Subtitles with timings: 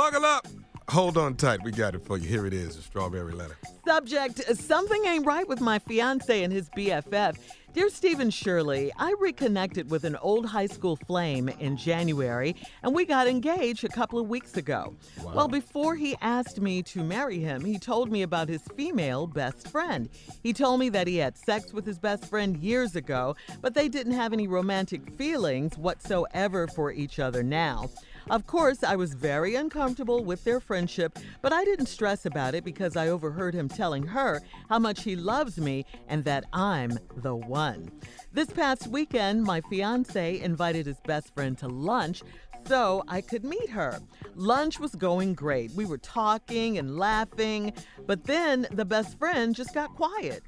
[0.00, 0.48] Buckle up.
[0.88, 1.62] Hold on tight.
[1.62, 2.26] We got it for you.
[2.26, 3.58] Here it is, a strawberry letter.
[3.90, 7.36] Subject uh, Something ain't right with my fiance and his BFF.
[7.74, 13.04] Dear Stephen Shirley, I reconnected with an old high school flame in January and we
[13.04, 14.94] got engaged a couple of weeks ago.
[15.20, 15.32] Wow.
[15.34, 19.66] Well, before he asked me to marry him, he told me about his female best
[19.66, 20.08] friend.
[20.44, 23.88] He told me that he had sex with his best friend years ago, but they
[23.88, 27.90] didn't have any romantic feelings whatsoever for each other now.
[28.30, 32.64] Of course, I was very uncomfortable with their friendship, but I didn't stress about it
[32.64, 37.34] because I overheard him telling her how much he loves me and that I'm the
[37.34, 37.90] one.
[38.30, 42.20] This past weekend, my fiance invited his best friend to lunch
[42.66, 43.98] so I could meet her.
[44.34, 45.70] Lunch was going great.
[45.72, 47.72] We were talking and laughing,
[48.06, 50.42] but then the best friend just got quiet.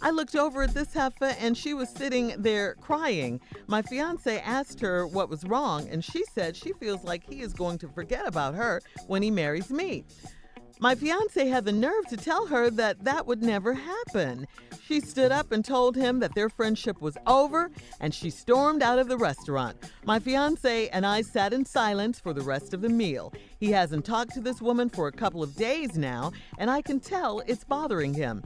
[0.00, 3.38] I looked over at this heifer and she was sitting there crying.
[3.66, 7.52] My fiance asked her what was wrong, and she said she feels like he is
[7.52, 10.04] going to forget about her when he marries me.
[10.80, 14.46] My fiance had the nerve to tell her that that would never happen.
[14.84, 19.00] She stood up and told him that their friendship was over and she stormed out
[19.00, 19.76] of the restaurant.
[20.04, 23.32] My fiance and I sat in silence for the rest of the meal.
[23.58, 27.00] He hasn't talked to this woman for a couple of days now, and I can
[27.00, 28.44] tell it's bothering him.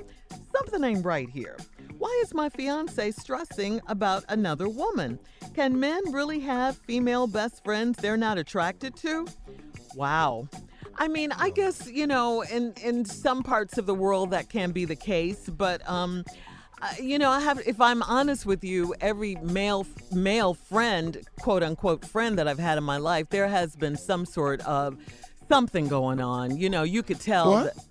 [0.56, 1.58] Something ain't right here.
[1.98, 5.18] Why is my fiance stressing about another woman?
[5.54, 9.28] Can men really have female best friends they're not attracted to?
[9.94, 10.48] Wow.
[10.96, 14.72] I mean, I guess, you know, in in some parts of the world that can
[14.72, 16.24] be the case, but um
[17.00, 22.04] you know, I have if I'm honest with you, every male male friend, quote unquote
[22.04, 24.96] friend that I've had in my life, there has been some sort of
[25.48, 26.56] something going on.
[26.56, 27.74] You know, you could tell what?
[27.74, 27.84] That,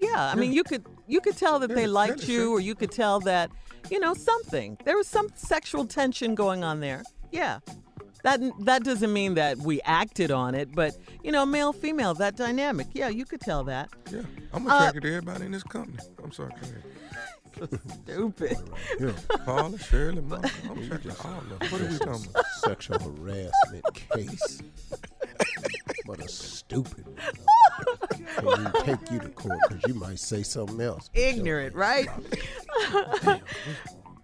[0.00, 2.90] yeah, I mean, you could you could tell that they liked you, or you could
[2.90, 3.50] tell that
[3.90, 4.76] you know something.
[4.84, 7.04] There was some sexual tension going on there.
[7.30, 7.60] Yeah,
[8.22, 12.36] that that doesn't mean that we acted on it, but you know, male female, that
[12.36, 12.88] dynamic.
[12.92, 13.90] Yeah, you could tell that.
[14.10, 15.98] Yeah, I'm attracted uh, to everybody in this company.
[16.22, 16.52] I'm sorry.
[18.04, 18.56] Stupid.
[18.98, 19.12] Yeah,
[19.44, 21.70] Paula, Shirley, Mama, I'm attracted to all of them.
[21.70, 22.46] What are we talking about?
[22.46, 24.62] Sexual harassment case.
[26.06, 28.56] but a stupid one.
[28.56, 31.10] and we take you to court because you might say something else.
[31.14, 32.08] Ignorant, right?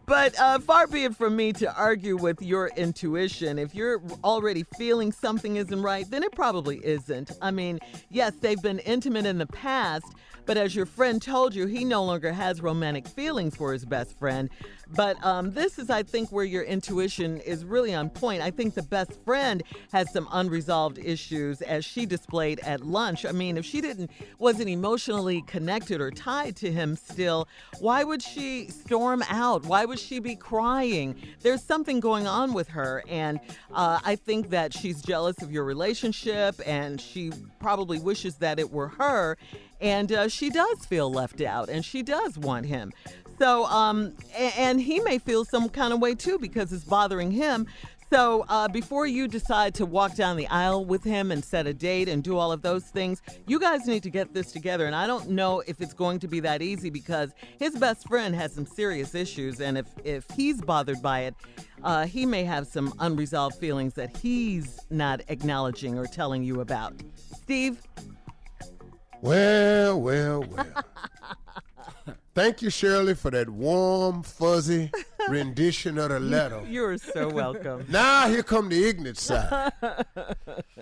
[0.09, 3.59] But uh, far be it from me to argue with your intuition.
[3.59, 7.33] If you're already feeling something isn't right, then it probably isn't.
[7.43, 10.07] I mean, yes, they've been intimate in the past,
[10.47, 14.19] but as your friend told you, he no longer has romantic feelings for his best
[14.19, 14.49] friend.
[14.95, 18.41] But um, this is, I think, where your intuition is really on point.
[18.41, 23.27] I think the best friend has some unresolved issues as she displayed at lunch.
[23.27, 27.47] I mean, if she didn't wasn't emotionally connected or tied to him still,
[27.81, 29.67] why would she storm out?
[29.67, 31.17] Why would she be crying?
[31.43, 33.41] There's something going on with her, and
[33.73, 38.71] uh, I think that she's jealous of your relationship, and she probably wishes that it
[38.71, 39.37] were her.
[39.81, 42.93] And uh, she does feel left out, and she does want him.
[43.39, 47.67] So, um, and he may feel some kind of way too because it's bothering him.
[48.11, 51.75] So, uh, before you decide to walk down the aisle with him and set a
[51.75, 54.87] date and do all of those things, you guys need to get this together.
[54.87, 58.35] And I don't know if it's going to be that easy because his best friend
[58.35, 59.61] has some serious issues.
[59.61, 61.35] And if, if he's bothered by it,
[61.85, 66.95] uh, he may have some unresolved feelings that he's not acknowledging or telling you about.
[67.43, 67.83] Steve?
[69.21, 70.67] Well, well, well.
[72.35, 74.91] Thank you, Shirley, for that warm, fuzzy
[75.31, 76.63] rendition of the letter.
[76.69, 77.87] You're so welcome.
[77.89, 79.73] now here come the ignorant side.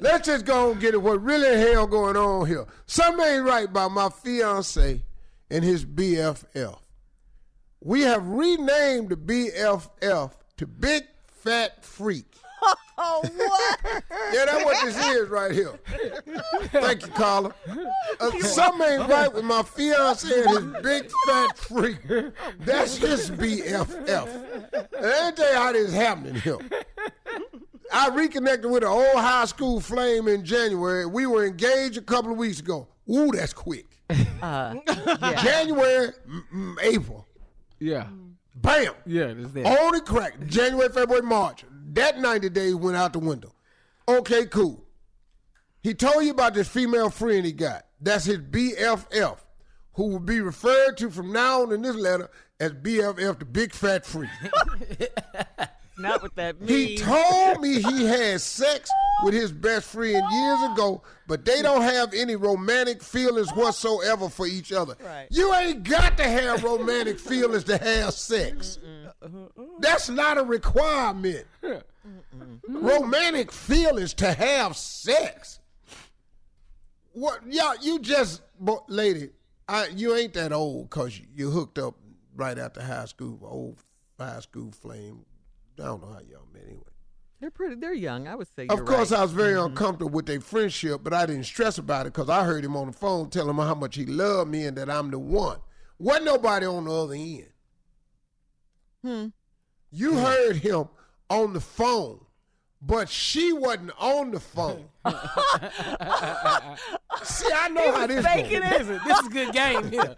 [0.01, 1.03] Let's just go and get it.
[1.03, 2.67] What really hell going on here?
[2.87, 5.03] Something ain't right by my fiance
[5.51, 6.79] and his BFF.
[7.81, 12.27] We have renamed the BFF to Big Fat Freak.
[12.99, 13.79] Oh, what?
[14.33, 15.79] yeah, that's what this is right here.
[16.83, 17.55] Thank you, Carla.
[18.19, 21.99] Uh, something ain't right with my fiance and his big fat freak.
[22.61, 24.73] That's his BFF.
[24.73, 24.93] Let
[25.27, 26.57] me tell you how this is happening here.
[27.93, 31.05] I reconnected with an old high school flame in January.
[31.05, 32.89] We were engaged a couple of weeks ago.
[33.11, 33.87] Ooh, that's quick.
[34.41, 35.43] Uh, yeah.
[35.43, 37.27] January, m- m- April.
[37.79, 38.07] Yeah.
[38.55, 38.95] Bam.
[39.05, 39.67] Yeah, it's there.
[39.67, 40.35] Only crack.
[40.47, 41.65] January, February, March.
[41.93, 43.53] That 90 days went out the window.
[44.09, 44.83] Okay, cool.
[45.87, 47.87] He told you about this female friend he got.
[48.01, 49.39] That's his BFF,
[49.93, 52.29] who will be referred to from now on in this letter
[52.59, 54.29] as BFF, the big fat freak.
[55.97, 56.71] Not what that means.
[56.73, 58.91] He told me he had sex
[59.23, 64.49] with his best friend years ago, but they don't have any romantic feelings whatsoever for
[64.49, 64.97] each other.
[65.05, 65.29] Right.
[65.31, 68.81] You ain't got to have romantic feelings to have sex.
[69.79, 71.47] That's not a requirement.
[72.69, 75.61] romantic feelings to have sex.
[77.17, 77.41] What?
[77.49, 78.43] Yeah, you just,
[78.89, 79.31] lady,
[79.67, 81.95] I, you ain't that old because you, you hooked up
[82.35, 83.79] right after high school, old
[84.21, 85.25] high school flame.
[85.81, 86.83] I don't know how y'all met anyway.
[87.41, 87.77] They're pretty.
[87.77, 88.29] They're young.
[88.29, 88.67] I would say.
[88.67, 89.21] Of course, right.
[89.21, 92.45] I was very uncomfortable with their friendship, but I didn't stress about it because I
[92.45, 95.11] heard him on the phone telling me how much he loved me and that I'm
[95.11, 95.59] the one.
[95.99, 97.49] Wasn't nobody on the other end.
[99.03, 99.27] Hmm.
[99.91, 100.89] You heard him
[101.31, 102.21] on the phone,
[102.83, 104.89] but she wasn't on the phone.
[107.25, 108.71] See, I know how this faking goes.
[108.71, 110.17] Listen, this is a good game here.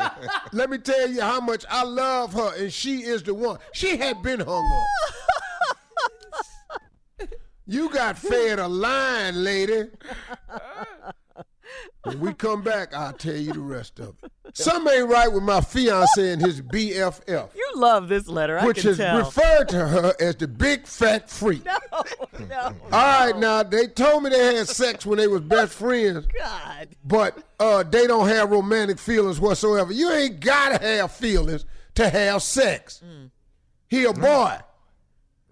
[0.52, 3.58] Let me tell you how much I love her, and she is the one.
[3.72, 4.64] She had been hung
[7.20, 7.28] up.
[7.66, 9.90] You got fed a line, lady.
[12.02, 14.32] When we come back, I'll tell you the rest of it.
[14.54, 18.58] Something ain't right with my fiance and his BFF, You love this letter.
[18.58, 19.18] I which can is tell.
[19.18, 21.64] referred to her as the big fat freak.
[21.64, 21.76] no,
[22.48, 22.74] no.
[22.92, 26.88] All right, now they told me they had sex when they was best friends, God.
[27.04, 29.92] but uh, they don't have romantic feelings whatsoever.
[29.92, 31.64] You ain't gotta have feelings
[31.96, 33.02] to have sex.
[33.88, 34.56] He a boy.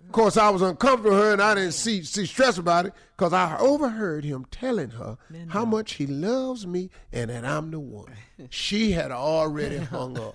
[0.09, 2.95] Of course, I was uncomfortable with her, and I didn't see see stress about it
[3.15, 5.19] because I overheard him telling her
[5.49, 8.15] how much he loves me and that I'm the one.
[8.49, 10.35] She had already hung up.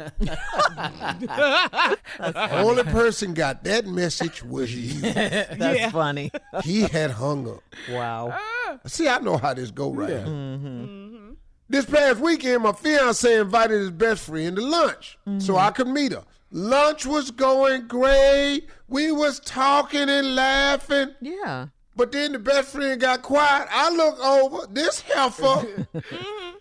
[2.52, 5.02] Only person got that message was you.
[5.12, 6.30] That's funny.
[6.64, 7.64] He had hung up.
[7.90, 8.30] wow.
[8.32, 8.78] Ah.
[8.86, 10.20] See, I know how this go right here.
[10.20, 11.32] Mm-hmm.
[11.68, 15.58] This past weekend, my fiance invited his best friend to lunch so mm-hmm.
[15.58, 16.26] I could meet her.
[16.56, 18.68] Lunch was going great.
[18.88, 21.16] We was talking and laughing.
[21.20, 21.70] Yeah.
[21.96, 23.68] But then the best friend got quiet.
[23.72, 26.58] I look over, this heifer, mm-hmm.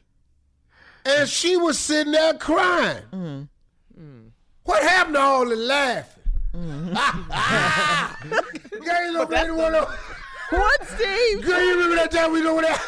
[1.04, 3.02] and she was sitting there crying.
[3.12, 3.42] Mm-hmm.
[4.00, 4.28] Mm-hmm.
[4.64, 6.22] What happened to all the laughing?
[6.54, 6.64] Girl,
[9.04, 9.86] you look you wanna-
[10.50, 11.42] What, Steve?
[11.44, 12.80] Girl, you remember that time we was over there?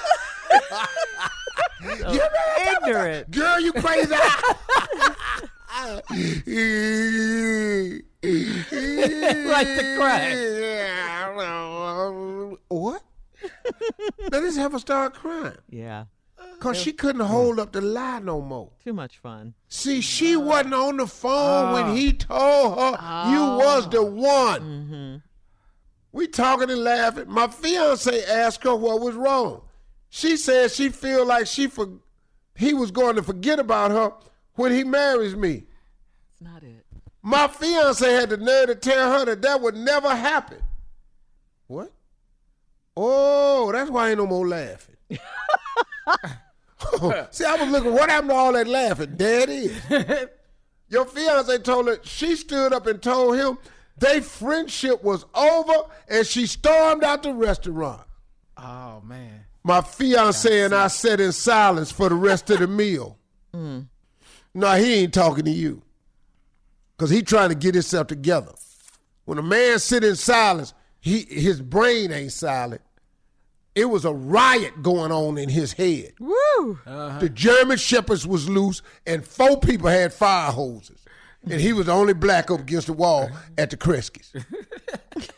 [1.83, 2.79] You remember that?
[2.83, 3.31] Ignorant.
[3.31, 4.15] Girl, you crazy.
[9.49, 9.95] Like to
[12.69, 13.03] What?
[14.31, 15.57] now this heifer start crying.
[15.69, 16.05] Yeah.
[16.55, 18.71] Because she couldn't hold up the lie no more.
[18.83, 19.55] Too much fun.
[19.69, 22.91] See, she wasn't on the phone when he told her
[23.31, 24.61] you was the one.
[24.61, 25.17] Mm-hmm.
[26.13, 27.25] We talking and laughing.
[27.29, 29.63] My fiance asked her what was wrong.
[30.09, 31.89] She said she feel like she for,
[32.55, 34.13] he was going to forget about her
[34.55, 35.65] when he marries me.
[36.33, 36.85] It's not it.
[37.23, 40.59] My fiance had the nerve to tell her that that would never happen.
[41.67, 41.93] What?
[42.97, 44.97] Oh, that's why I ain't no more laughing.
[47.31, 49.17] See, I was looking, what happened to all that laughing?
[49.17, 49.83] There it is.
[50.89, 53.59] Your fiance told her, she stood up and told him
[53.97, 55.75] their friendship was over
[56.09, 58.03] and she stormed out the restaurant.
[58.57, 59.47] Oh man.
[59.63, 63.19] My fiance and I sat in silence for the rest of the meal.
[63.55, 63.87] Mm.
[64.55, 65.83] No, he ain't talking to you.
[66.97, 68.53] Because he trying to get himself together.
[69.25, 72.83] When a man sit in silence, he his brain ain't silent.
[73.75, 76.13] It was a riot going on in his head.
[76.21, 76.79] Woo.
[76.87, 77.19] Uh-huh.
[77.19, 81.05] The German shepherds was loose, and four people had fire hoses.
[81.51, 83.29] And he was the only black up against the wall
[83.59, 84.33] at the Kreskies.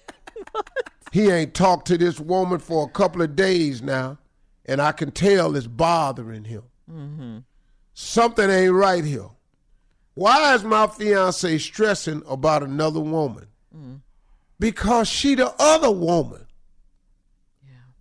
[1.13, 4.19] he ain't talked to this woman for a couple of days now,
[4.67, 6.63] and I can tell it's bothering him.
[6.91, 7.39] Mm-hmm.
[7.99, 9.31] Something ain't right here.
[10.13, 13.47] Why is my fiance stressing about another woman?
[14.61, 16.47] Because she the other woman.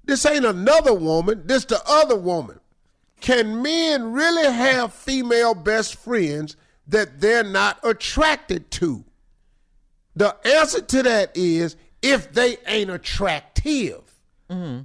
[0.04, 2.60] This ain't another woman, this the other woman.
[3.22, 6.58] Can men really have female best friends
[6.90, 9.06] that they're not attracted to?
[10.14, 14.02] The answer to that is if they ain't attractive.
[14.50, 14.82] Mm-hmm.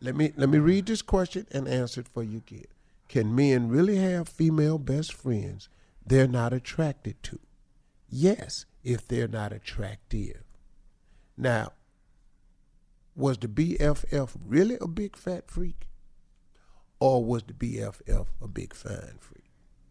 [0.00, 2.64] Let me let me read this question and answer it for you again.
[3.08, 5.68] Can men really have female best friends
[6.04, 7.38] they're not attracted to?
[8.08, 10.44] Yes, if they're not attractive.
[11.36, 11.72] Now,
[13.14, 15.88] was the BFF really a big fat freak?
[16.98, 19.50] Or was the BFF a big fine freak?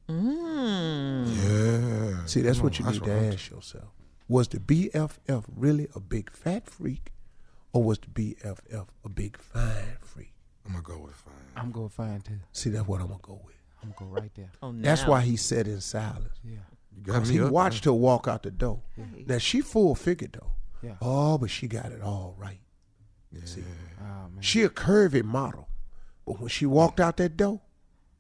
[0.10, 1.28] Mm.
[1.28, 2.26] Yeah.
[2.26, 3.90] See, that's what you need to I'm ask yourself.
[4.28, 7.12] Was the BFF really a big fat freak?
[7.74, 10.35] Or was the BFF a big fine freak?
[10.66, 11.34] I'm gonna go with fine.
[11.56, 12.34] I'm going to fine too.
[12.52, 13.56] See, that's what I'm going to go with.
[13.84, 14.50] I'm gonna go right there.
[14.62, 14.82] Oh, now.
[14.84, 16.34] That's why he said in silence.
[16.44, 16.58] Yeah.
[16.96, 18.82] You got Because me he up, watched her walk out the door.
[19.28, 20.52] Now, she full figured, though.
[20.82, 20.96] Yeah.
[21.02, 22.60] Oh, but she got it all right.
[23.32, 23.46] man.
[23.46, 23.64] See,
[24.02, 24.42] Oh man.
[24.42, 25.68] she a curvy model.
[26.26, 27.62] But when she walked out that door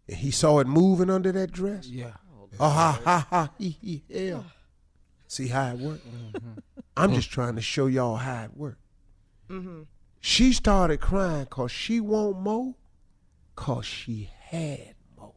[0.07, 2.11] and he saw it moving under that dress, Yeah.
[2.59, 4.45] oh, ha, ha, ha, he, he, hell.
[5.27, 6.05] See how it worked?
[6.07, 6.59] Mm-hmm.
[6.95, 8.81] I'm just trying to show y'all how it worked.
[9.49, 9.81] Mm-hmm.
[10.27, 12.73] She started crying because she want more,
[13.55, 15.35] Cause she had Mo.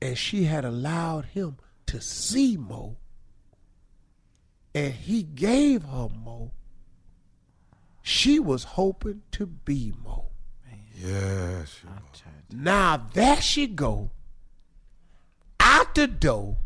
[0.00, 2.96] And she had allowed him to see Mo.
[4.74, 6.52] And he gave her Mo.
[8.00, 10.30] She was hoping to be Mo.
[10.96, 11.76] Yes.
[11.84, 12.02] you I are.
[12.14, 14.12] tried to- Now there she go.
[15.60, 16.56] Out the door.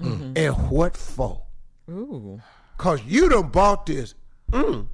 [0.00, 1.42] And what for?
[1.90, 2.40] Ooh.
[2.78, 4.14] Cause you done bought this
[4.50, 4.86] mm,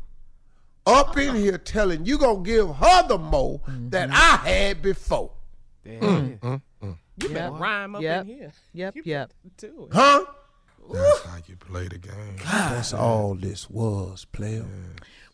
[0.87, 3.89] up in here telling you gonna give her the mo mm-hmm.
[3.91, 5.33] that I had before.
[5.85, 6.41] There mm, it is.
[6.41, 6.97] Mm, mm.
[7.23, 7.61] You better Yep.
[7.61, 8.21] rhyme up Yep.
[8.23, 8.53] in here.
[8.75, 9.33] Yep, You yep.
[9.43, 9.95] better do it.
[9.95, 10.25] Huh?
[10.93, 12.37] That's how you play the game.
[12.45, 14.65] That's all this was, player.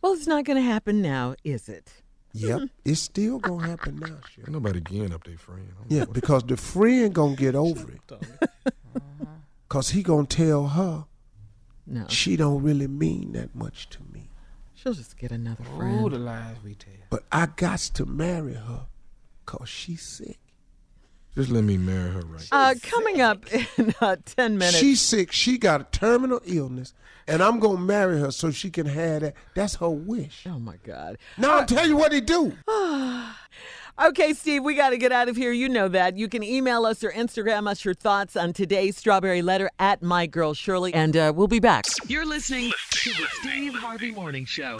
[0.01, 1.93] Well, it's not going to happen now, is it?
[2.33, 2.61] Yep.
[2.85, 4.49] It's still gonna happen now, shit.
[4.49, 5.69] nobody getting up their friend.
[5.89, 8.73] Yeah, because the friend gonna get over it.
[9.69, 11.05] Cause he gonna tell her
[11.87, 12.07] No.
[12.09, 14.31] she don't really mean that much to me.
[14.83, 16.11] She'll just get another Ooh, friend.
[16.11, 16.93] the lies we tell.
[17.09, 18.87] But I got to marry her
[19.47, 20.41] cause she's sick.
[21.35, 22.49] Just let me marry her right.
[22.53, 23.47] Uh, coming up
[23.79, 24.79] in uh, 10 minutes.
[24.79, 25.33] She's sick.
[25.33, 26.93] She got a terminal illness,
[27.27, 29.35] and I'm gonna marry her so she can have that.
[29.55, 30.47] That's her wish.
[30.47, 31.17] oh, my God.
[31.39, 32.53] Now I'll tell you what he do.
[33.99, 35.53] Okay, Steve, we got to get out of here.
[35.53, 36.17] You know that.
[36.17, 40.27] You can email us or Instagram us your thoughts on today's Strawberry Letter at My
[40.27, 41.85] Girl Shirley, and uh, we'll be back.
[42.09, 44.79] You're listening to the Steve Harvey Morning Show.